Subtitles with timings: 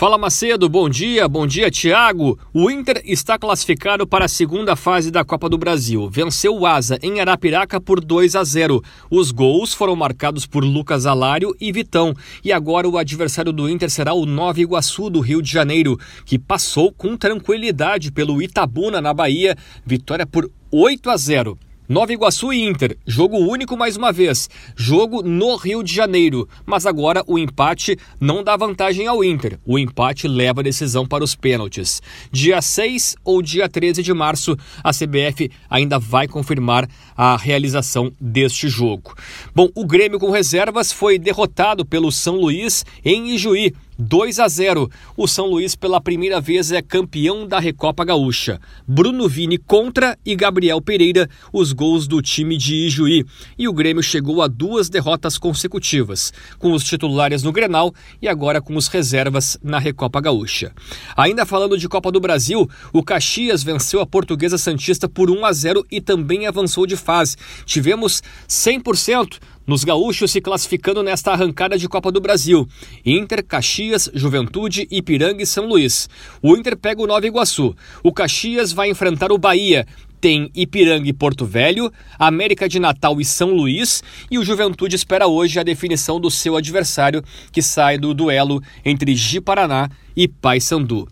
[0.00, 2.38] Fala Macedo, bom dia, bom dia Tiago.
[2.54, 6.08] O Inter está classificado para a segunda fase da Copa do Brasil.
[6.08, 8.82] Venceu o Asa em Arapiraca por 2 a 0.
[9.10, 12.14] Os gols foram marcados por Lucas Alário e Vitão.
[12.42, 16.38] E agora o adversário do Inter será o Nova Iguaçu do Rio de Janeiro, que
[16.38, 19.54] passou com tranquilidade pelo Itabuna na Bahia.
[19.84, 21.58] Vitória por 8 a 0.
[21.90, 26.86] Nova Iguaçu e Inter, jogo único mais uma vez, jogo no Rio de Janeiro, mas
[26.86, 31.34] agora o empate não dá vantagem ao Inter, o empate leva a decisão para os
[31.34, 32.00] pênaltis.
[32.30, 38.68] Dia 6 ou dia 13 de março, a CBF ainda vai confirmar a realização deste
[38.68, 39.12] jogo.
[39.52, 44.90] Bom, o Grêmio com reservas foi derrotado pelo São Luís em Ijuí 2 a 0.
[45.14, 48.58] O São Luís pela primeira vez é campeão da Recopa Gaúcha.
[48.88, 53.26] Bruno Vini contra e Gabriel Pereira os gols do time de Ijuí.
[53.58, 57.92] E o Grêmio chegou a duas derrotas consecutivas, com os titulares no Grenal
[58.22, 60.72] e agora com os reservas na Recopa Gaúcha.
[61.14, 65.52] Ainda falando de Copa do Brasil, o Caxias venceu a Portuguesa Santista por 1 a
[65.52, 67.36] 0 e também avançou de fase.
[67.66, 69.38] Tivemos 100%
[69.70, 72.66] nos gaúchos se classificando nesta arrancada de Copa do Brasil.
[73.06, 76.08] Inter, Caxias, Juventude, Ipiranga e São Luís.
[76.42, 77.76] O Inter pega o Nova Iguaçu.
[78.02, 79.86] O Caxias vai enfrentar o Bahia.
[80.20, 85.26] Tem Ipiranga e Porto Velho, América de Natal e São Luís, e o Juventude espera
[85.26, 91.08] hoje a definição do seu adversário, que sai do duelo entre Ji-Paraná e Paysandu.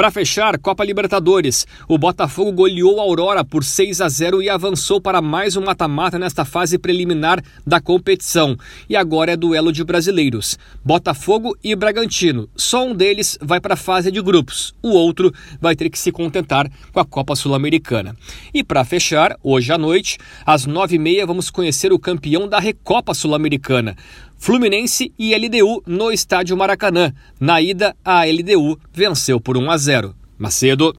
[0.00, 4.98] Para fechar, Copa Libertadores, o Botafogo goleou a Aurora por 6 a 0 e avançou
[4.98, 8.56] para mais um mata-mata nesta fase preliminar da competição.
[8.88, 10.58] E agora é duelo de brasileiros.
[10.82, 12.48] Botafogo e Bragantino.
[12.56, 14.74] Só um deles vai para a fase de grupos.
[14.82, 18.16] O outro vai ter que se contentar com a Copa Sul-Americana.
[18.52, 23.96] E para fechar, hoje à noite, às 9h30, vamos conhecer o campeão da Recopa Sul-Americana.
[24.38, 27.12] Fluminense e LDU no estádio Maracanã.
[27.38, 30.14] Na ida, a LDU venceu por 1 a 0.
[30.38, 30.88] Macedo.